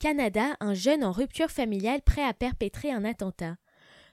Canada, 0.00 0.56
un 0.60 0.74
jeune 0.74 1.02
en 1.02 1.10
rupture 1.10 1.50
familiale 1.50 2.02
prêt 2.02 2.22
à 2.22 2.32
perpétrer 2.32 2.92
un 2.92 3.04
attentat. 3.04 3.56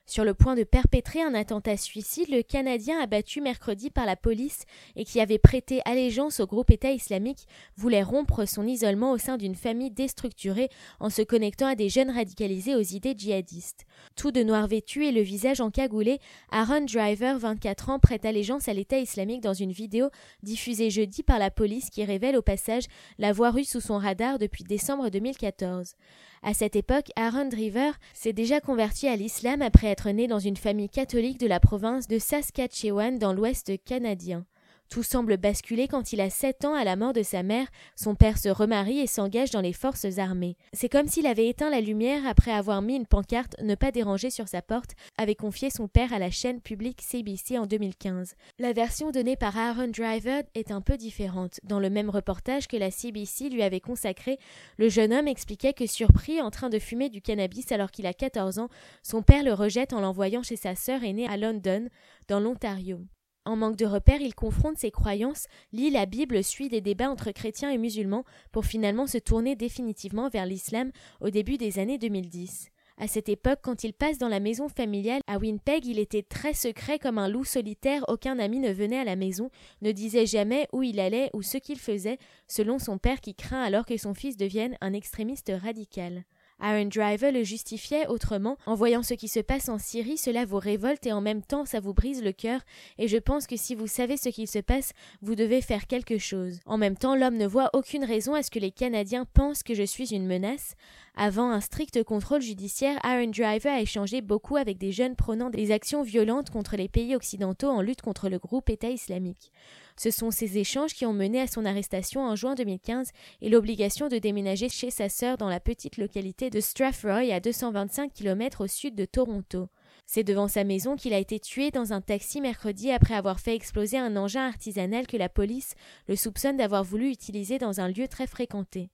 Sur 0.07 0.23
le 0.23 0.35
point 0.35 0.53
de 0.53 0.63
perpétrer 0.63 1.23
un 1.23 1.33
attentat 1.33 1.77
suicide, 1.77 2.29
le 2.29 2.43
Canadien 2.43 2.99
abattu 3.01 3.41
mercredi 3.41 3.89
par 3.89 4.05
la 4.05 4.15
police 4.15 4.65
et 4.95 5.03
qui 5.03 5.19
avait 5.19 5.39
prêté 5.39 5.81
allégeance 5.83 6.39
au 6.39 6.45
groupe 6.45 6.69
État 6.69 6.91
islamique 6.91 7.47
voulait 7.75 8.03
rompre 8.03 8.47
son 8.47 8.67
isolement 8.67 9.11
au 9.13 9.17
sein 9.17 9.37
d'une 9.37 9.55
famille 9.55 9.89
déstructurée 9.89 10.69
en 10.99 11.09
se 11.09 11.23
connectant 11.23 11.65
à 11.65 11.73
des 11.73 11.89
jeunes 11.89 12.11
radicalisés 12.11 12.75
aux 12.75 12.81
idées 12.81 13.15
djihadistes. 13.17 13.85
Tout 14.15 14.31
de 14.31 14.43
noir 14.43 14.67
vêtu 14.67 15.05
et 15.05 15.11
le 15.11 15.21
visage 15.21 15.59
encagoulé, 15.59 16.19
Aaron 16.51 16.85
Driver, 16.85 17.39
24 17.39 17.89
ans, 17.89 17.99
prête 17.99 18.25
allégeance 18.25 18.67
à 18.67 18.73
l'État 18.73 18.99
islamique 18.99 19.41
dans 19.41 19.55
une 19.55 19.71
vidéo 19.71 20.11
diffusée 20.43 20.91
jeudi 20.91 21.23
par 21.23 21.39
la 21.39 21.49
police 21.49 21.89
qui 21.89 22.05
révèle 22.05 22.37
au 22.37 22.43
passage 22.43 22.85
l'avoir 23.17 23.57
eu 23.57 23.63
sous 23.63 23.81
son 23.81 23.97
radar 23.97 24.37
depuis 24.37 24.65
décembre 24.65 25.09
2014. 25.09 25.95
À 26.43 26.53
cette 26.53 26.75
époque, 26.75 27.11
Aaron 27.15 27.49
Driver 27.49 27.95
s'est 28.13 28.31
déjà 28.31 28.61
converti 28.61 29.07
à 29.07 29.15
l'islam 29.15 29.63
après 29.63 29.94
né 30.13 30.27
dans 30.27 30.39
une 30.39 30.57
famille 30.57 30.89
catholique 30.89 31.39
de 31.39 31.47
la 31.47 31.59
province 31.59 32.07
de 32.07 32.19
Saskatchewan 32.19 33.17
dans 33.17 33.33
l'ouest 33.33 33.71
canadien. 33.83 34.45
Tout 34.89 35.03
semble 35.03 35.37
basculer 35.37 35.87
quand 35.87 36.13
il 36.13 36.21
a 36.21 36.29
sept 36.29 36.63
ans 36.63 36.73
à 36.73 36.83
la 36.83 36.95
mort 36.95 37.13
de 37.13 37.23
sa 37.23 37.43
mère, 37.43 37.67
son 37.95 38.15
père 38.15 38.37
se 38.37 38.49
remarie 38.49 38.99
et 38.99 39.07
s'engage 39.07 39.51
dans 39.51 39.61
les 39.61 39.73
forces 39.73 40.17
armées. 40.19 40.55
C'est 40.73 40.89
comme 40.89 41.07
s'il 41.07 41.27
avait 41.27 41.47
éteint 41.47 41.69
la 41.69 41.81
lumière 41.81 42.25
après 42.27 42.51
avoir 42.51 42.81
mis 42.81 42.95
une 42.95 43.05
pancarte 43.05 43.55
Ne 43.61 43.75
pas 43.75 43.91
déranger 43.91 44.29
sur 44.29 44.47
sa 44.47 44.61
porte, 44.61 44.91
avait 45.17 45.35
confié 45.35 45.69
son 45.69 45.87
père 45.87 46.13
à 46.13 46.19
la 46.19 46.31
chaîne 46.31 46.61
publique 46.61 47.01
CBC 47.01 47.57
en 47.57 47.65
2015. 47.65 48.35
La 48.59 48.73
version 48.73 49.11
donnée 49.11 49.35
par 49.35 49.57
Aaron 49.57 49.87
Driver 49.87 50.43
est 50.53 50.71
un 50.71 50.81
peu 50.81 50.97
différente. 50.97 51.59
Dans 51.63 51.79
le 51.79 51.89
même 51.89 52.09
reportage 52.09 52.67
que 52.67 52.77
la 52.77 52.91
CBC 52.91 53.49
lui 53.49 53.63
avait 53.63 53.79
consacré, 53.79 54.37
le 54.77 54.89
jeune 54.89 55.13
homme 55.13 55.27
expliquait 55.27 55.73
que 55.73 55.87
surpris 55.87 56.41
en 56.41 56.51
train 56.51 56.69
de 56.69 56.79
fumer 56.79 57.09
du 57.09 57.21
cannabis 57.21 57.71
alors 57.71 57.91
qu'il 57.91 58.05
a 58.05 58.13
14 58.13 58.59
ans, 58.59 58.69
son 59.03 59.21
père 59.21 59.43
le 59.43 59.53
rejette 59.53 59.93
en 59.93 60.01
l'envoyant 60.01 60.43
chez 60.43 60.55
sa 60.55 60.75
sœur 60.75 61.03
aînée 61.03 61.27
à 61.27 61.37
London, 61.37 61.89
dans 62.27 62.39
l'Ontario. 62.39 62.99
En 63.45 63.55
manque 63.55 63.75
de 63.75 63.85
repères, 63.85 64.21
il 64.21 64.33
confronte 64.33 64.79
ses 64.79 64.89
croyances, 64.89 65.45
lit 65.71 65.91
la 65.91 66.07
Bible, 66.07 66.43
suit 66.43 66.67
des 66.67 66.81
débats 66.81 67.11
entre 67.11 67.29
chrétiens 67.29 67.69
et 67.69 67.77
musulmans 67.77 68.25
pour 68.51 68.65
finalement 68.65 69.05
se 69.05 69.19
tourner 69.19 69.55
définitivement 69.55 70.29
vers 70.29 70.47
l'islam 70.47 70.91
au 71.21 71.29
début 71.29 71.57
des 71.57 71.77
années 71.77 71.99
2010. 71.99 72.71
À 72.97 73.07
cette 73.07 73.29
époque, 73.29 73.59
quand 73.61 73.83
il 73.83 73.93
passe 73.93 74.17
dans 74.17 74.29
la 74.29 74.39
maison 74.39 74.69
familiale 74.69 75.21
à 75.27 75.37
Winnipeg, 75.37 75.85
il 75.85 75.99
était 75.99 76.23
très 76.23 76.53
secret 76.53 76.97
comme 76.97 77.17
un 77.17 77.27
loup 77.27 77.43
solitaire, 77.43 78.05
aucun 78.07 78.39
ami 78.39 78.59
ne 78.59 78.71
venait 78.71 78.99
à 78.99 79.03
la 79.03 79.17
maison, 79.17 79.51
ne 79.81 79.91
disait 79.91 80.25
jamais 80.25 80.67
où 80.71 80.81
il 80.81 80.99
allait 80.99 81.29
ou 81.33 81.41
ce 81.41 81.57
qu'il 81.57 81.77
faisait, 81.77 82.17
selon 82.47 82.79
son 82.79 82.97
père 82.97 83.19
qui 83.19 83.35
craint 83.35 83.61
alors 83.61 83.85
que 83.85 83.97
son 83.97 84.13
fils 84.13 84.37
devienne 84.37 84.77
un 84.79 84.93
extrémiste 84.93 85.51
radical. 85.61 86.23
Aaron 86.59 86.85
Driver 86.85 87.31
le 87.31 87.43
justifiait 87.43 88.07
autrement. 88.07 88.57
En 88.65 88.75
voyant 88.75 89.03
ce 89.03 89.13
qui 89.13 89.27
se 89.27 89.39
passe 89.39 89.69
en 89.69 89.77
Syrie, 89.77 90.17
cela 90.17 90.45
vous 90.45 90.59
révolte 90.59 91.05
et 91.05 91.11
en 91.11 91.21
même 91.21 91.41
temps 91.41 91.65
ça 91.65 91.79
vous 91.79 91.93
brise 91.93 92.23
le 92.23 92.31
cœur, 92.31 92.61
et 92.97 93.07
je 93.07 93.17
pense 93.17 93.47
que 93.47 93.57
si 93.57 93.75
vous 93.75 93.87
savez 93.87 94.17
ce 94.17 94.29
qu'il 94.29 94.47
se 94.47 94.59
passe, 94.59 94.91
vous 95.21 95.35
devez 95.35 95.61
faire 95.61 95.87
quelque 95.87 96.17
chose. 96.17 96.59
En 96.65 96.77
même 96.77 96.97
temps, 96.97 97.15
l'homme 97.15 97.37
ne 97.37 97.47
voit 97.47 97.69
aucune 97.73 98.03
raison 98.03 98.33
à 98.33 98.43
ce 98.43 98.51
que 98.51 98.59
les 98.59 98.71
Canadiens 98.71 99.25
pensent 99.33 99.63
que 99.63 99.73
je 99.73 99.83
suis 99.83 100.13
une 100.13 100.27
menace. 100.27 100.75
Avant 101.17 101.49
un 101.49 101.61
strict 101.61 102.03
contrôle 102.03 102.41
judiciaire, 102.41 102.99
Aaron 103.01 103.27
Driver 103.27 103.71
a 103.71 103.79
échangé 103.79 104.19
beaucoup 104.19 104.57
avec 104.57 104.77
des 104.77 104.91
jeunes 104.91 105.15
prônant 105.15 105.49
des 105.49 105.71
actions 105.71 106.03
violentes 106.03 106.49
contre 106.49 106.75
les 106.75 106.89
pays 106.89 107.15
occidentaux 107.15 107.69
en 107.69 107.81
lutte 107.81 108.01
contre 108.01 108.27
le 108.27 108.37
groupe 108.37 108.69
État 108.69 108.89
islamique. 108.89 109.53
Ce 109.95 110.11
sont 110.11 110.29
ces 110.29 110.57
échanges 110.57 110.93
qui 110.93 111.05
ont 111.05 111.13
mené 111.13 111.39
à 111.39 111.47
son 111.47 111.63
arrestation 111.63 112.21
en 112.21 112.35
juin 112.35 112.53
2015 112.53 113.11
et 113.41 113.47
l'obligation 113.47 114.09
de 114.09 114.17
déménager 114.17 114.67
chez 114.67 114.91
sa 114.91 115.07
sœur 115.07 115.37
dans 115.37 115.47
la 115.47 115.61
petite 115.61 115.95
localité 115.95 116.49
de 116.49 116.59
Strathroy 116.59 117.33
à 117.33 117.39
225 117.39 118.11
km 118.11 118.65
au 118.65 118.67
sud 118.67 118.93
de 118.93 119.05
Toronto. 119.05 119.69
C'est 120.05 120.25
devant 120.25 120.49
sa 120.49 120.65
maison 120.65 120.97
qu'il 120.97 121.13
a 121.13 121.17
été 121.17 121.39
tué 121.39 121.71
dans 121.71 121.93
un 121.93 122.01
taxi 122.01 122.41
mercredi 122.41 122.91
après 122.91 123.15
avoir 123.15 123.39
fait 123.39 123.55
exploser 123.55 123.97
un 123.97 124.17
engin 124.17 124.45
artisanal 124.45 125.07
que 125.07 125.15
la 125.15 125.29
police 125.29 125.75
le 126.09 126.17
soupçonne 126.17 126.57
d'avoir 126.57 126.83
voulu 126.83 127.09
utiliser 127.09 127.57
dans 127.57 127.79
un 127.79 127.87
lieu 127.87 128.09
très 128.09 128.27
fréquenté. 128.27 128.89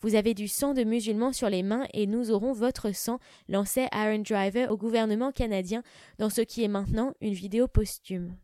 Vous 0.00 0.14
avez 0.14 0.34
du 0.34 0.48
sang 0.48 0.74
de 0.74 0.84
musulmans 0.84 1.32
sur 1.32 1.48
les 1.48 1.62
mains 1.62 1.86
et 1.94 2.06
nous 2.06 2.30
aurons 2.30 2.52
votre 2.52 2.94
sang, 2.94 3.18
lançait 3.48 3.88
Aaron 3.92 4.18
Driver 4.18 4.70
au 4.70 4.76
gouvernement 4.76 5.30
canadien 5.30 5.82
dans 6.18 6.30
ce 6.30 6.40
qui 6.40 6.64
est 6.64 6.68
maintenant 6.68 7.14
une 7.20 7.34
vidéo 7.34 7.68
posthume. 7.68 8.34